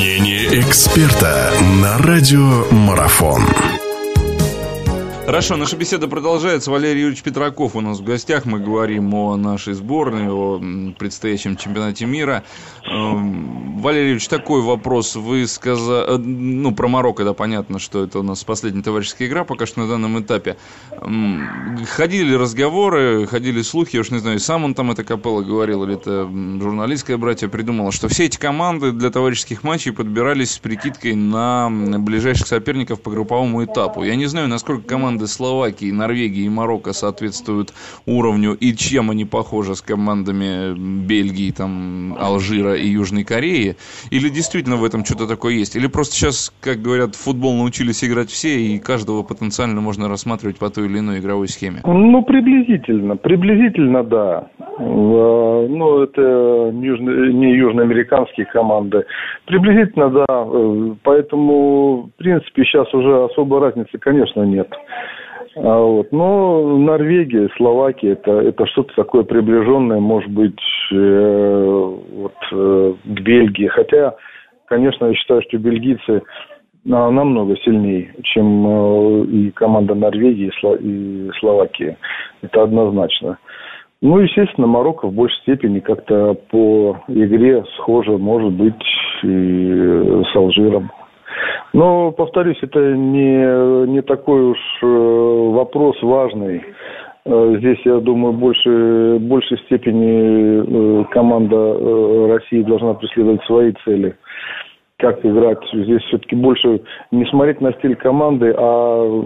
[0.00, 3.42] Мнение эксперта на радио Марафон.
[5.26, 6.70] Хорошо, наша беседа продолжается.
[6.70, 8.46] Валерий Юрьевич Петраков у нас в гостях.
[8.46, 10.58] Мы говорим о нашей сборной, о
[10.98, 12.44] предстоящем чемпионате мира.
[13.80, 15.16] Валерий такой вопрос.
[15.16, 19.44] Вы сказали, э, ну, про Марокко, да, понятно, что это у нас последняя товарищеская игра
[19.44, 20.56] пока что на данном этапе.
[21.86, 25.94] Ходили разговоры, ходили слухи, я уж не знаю, сам он там это Капелло говорил, или
[25.94, 31.68] это журналистская братья придумала, что все эти команды для товарищеских матчей подбирались с прикидкой на
[31.70, 34.04] ближайших соперников по групповому этапу.
[34.04, 37.72] Я не знаю, насколько команды Словакии, Норвегии и Марокко соответствуют
[38.06, 40.74] уровню и чем они похожи с командами
[41.04, 43.69] Бельгии, там, Алжира и Южной Кореи?
[44.10, 45.76] Или действительно в этом что-то такое есть?
[45.76, 50.58] Или просто сейчас, как говорят, в футбол научились играть все, и каждого потенциально можно рассматривать
[50.58, 51.80] по той или иной игровой схеме?
[51.84, 53.16] Ну, приблизительно.
[53.16, 54.48] Приблизительно, да.
[54.58, 59.04] Э, ну, это не южноамериканские команды.
[59.46, 60.26] Приблизительно, да.
[60.28, 64.68] Э, поэтому, в принципе, сейчас уже особой разницы, конечно, нет.
[65.56, 66.12] А вот.
[66.12, 70.60] Но Норвегия, Словакия это, это что-то такое приближенное, может быть,
[70.92, 73.66] э, вот, э, к Бельгии.
[73.66, 74.14] Хотя,
[74.66, 76.22] конечно, я считаю, что бельгийцы
[76.84, 80.78] намного сильнее, чем э, и команда Норвегии и, Сло,
[81.40, 81.96] Словакии.
[82.42, 83.38] Это однозначно.
[84.02, 88.82] Ну, естественно, Марокко в большей степени как-то по игре схоже, может быть,
[89.22, 90.90] и с Алжиром.
[91.72, 96.64] Но, повторюсь, это не, не такой уж э, вопрос важный.
[97.24, 104.16] Э, здесь, я думаю, больше, большей степени э, команда России должна преследовать свои цели.
[104.98, 105.60] Как играть?
[105.72, 109.22] Здесь все-таки больше не смотреть на стиль команды, а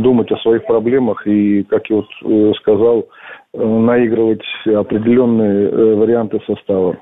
[0.00, 3.06] думать о своих проблемах и, как я вот сказал,
[3.52, 6.96] наигрывать определенные варианты состава.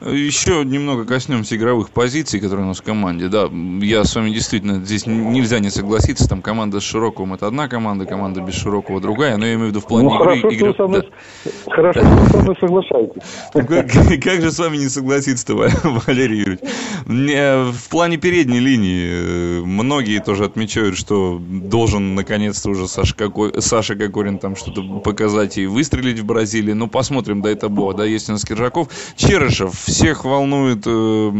[0.00, 3.28] Еще немного коснемся игровых позиций, которые у нас в команде.
[3.28, 3.48] Да,
[3.80, 6.28] я с вами действительно, здесь нельзя не согласиться.
[6.28, 9.36] Там команда с Широковым это одна команда, команда без Широкого другая.
[9.36, 10.24] Но я имею в виду в плане ну, игры.
[10.24, 10.74] Хорошо, игры...
[10.74, 11.02] Что мной...
[11.44, 11.50] да.
[11.70, 12.28] Хорошо, да.
[12.28, 13.22] что вы соглашаетесь.
[13.52, 13.68] Как,
[14.22, 15.54] как же с вами не согласиться-то,
[16.06, 16.60] Валерий Юрьевич?
[17.06, 23.60] В плане передней линии э, многие тоже отмечают, что должен наконец-то уже Саша, Коко...
[23.60, 26.72] Саша Кокорин там что-то показать и выстрелить в Бразилии.
[26.72, 27.94] Ну, посмотрим, да это было.
[27.94, 28.88] Да, есть у нас Киржаков.
[29.16, 29.79] Черышев.
[29.86, 31.30] Всех волнует э,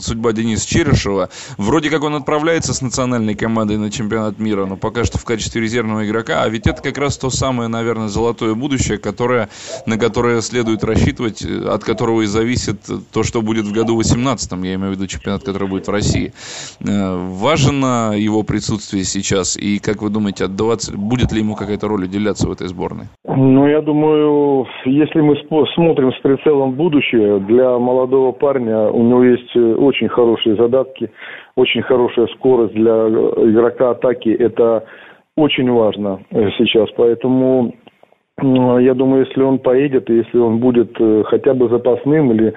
[0.00, 1.28] судьба Дениса Черышева.
[1.56, 5.60] Вроде как он отправляется с национальной командой на чемпионат мира, но пока что в качестве
[5.60, 6.42] резервного игрока.
[6.42, 9.48] А ведь это как раз то самое, наверное, золотое будущее, которое,
[9.86, 12.80] на которое следует рассчитывать, э, от которого и зависит
[13.12, 16.32] то, что будет в году 18 я имею в виду чемпионат, который будет в России.
[16.80, 19.56] Э, важно его присутствие сейчас?
[19.56, 23.06] И как вы думаете, отдаваться, будет ли ему какая-то роль уделяться в этой сборной?
[23.24, 25.36] Ну, я думаю, если мы
[25.74, 31.10] смотрим с прицелом в будущее, для молодого парня у него есть э, очень хорошие задатки,
[31.56, 34.28] очень хорошая скорость для э, игрока атаки.
[34.28, 34.84] Это
[35.36, 36.88] очень важно э, сейчас.
[36.96, 37.74] Поэтому
[38.38, 40.94] я думаю, если он поедет, если он будет
[41.24, 42.52] хотя бы запасным или,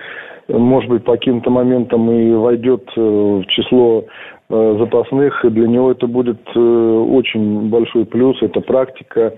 [0.49, 4.03] может быть, по каким-то моментам и войдет в число
[4.49, 9.35] запасных, для него это будет очень большой плюс, это практика.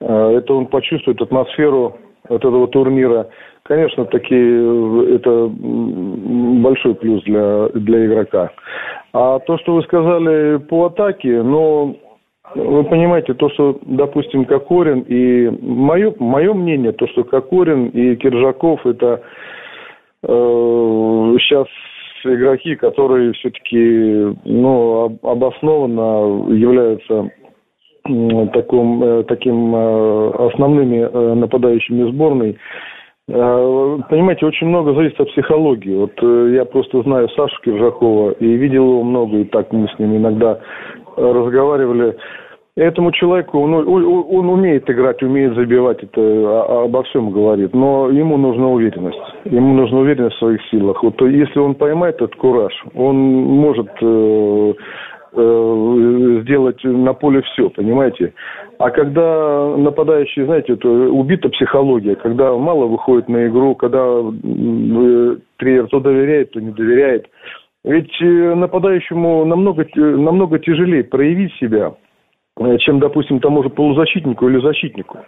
[0.00, 1.98] Это он почувствует атмосферу
[2.32, 3.28] вот этого турнира
[3.64, 8.50] конечно, таки э, это большой плюс для, для игрока.
[9.12, 11.96] А то, что вы сказали по атаке, ну,
[12.54, 18.84] вы понимаете, то, что, допустим, Кокорин и мое, мое мнение, то, что Кокорин и Киржаков
[18.86, 19.22] это
[20.22, 21.66] э, сейчас
[22.24, 27.30] игроки, которые все-таки ну, обоснованно являются
[28.04, 32.58] таким, э, таким э, основными нападающими сборной.
[33.28, 35.94] Э, понимаете, очень много зависит от психологии.
[35.94, 39.98] Вот э, я просто знаю Сашу Киржакова и видел его много, и так мы с
[39.98, 40.58] ним иногда
[41.16, 42.16] разговаривали.
[42.74, 48.38] Этому человеку, он, он, он умеет играть, умеет забивать, это обо всем говорит, но ему
[48.38, 49.20] нужна уверенность.
[49.44, 51.02] Ему нужна уверенность в своих силах.
[51.02, 53.90] Вот если он поймает этот кураж, он может
[55.34, 58.34] э, Э, сделать на поле все, понимаете?
[58.78, 65.88] А когда нападающий, знаете, это убита психология, когда мало выходит на игру, когда э, тренер
[65.88, 67.26] то доверяет, то не доверяет.
[67.84, 71.94] Ведь э, нападающему намного, намного тяжелее проявить себя,
[72.80, 75.18] чем, допустим, тому же полузащитнику или защитнику.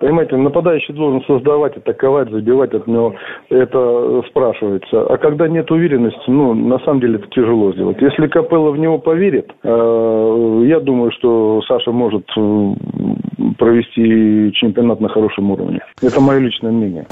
[0.00, 3.14] Понимаете, нападающий должен создавать, атаковать, забивать от него.
[3.50, 5.02] Это спрашивается.
[5.02, 8.00] А когда нет уверенности, ну, на самом деле это тяжело сделать.
[8.00, 12.74] Если Капелло в него поверит, э, я думаю, что Саша может э,
[13.58, 15.80] провести чемпионат на хорошем уровне.
[16.00, 17.06] Это мое личное мнение.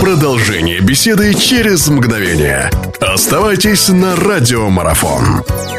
[0.00, 2.70] Продолжение беседы через мгновение.
[3.00, 5.75] Оставайтесь на радиомарафон.